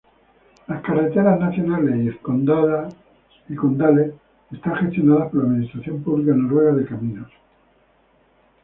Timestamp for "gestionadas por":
4.77-5.35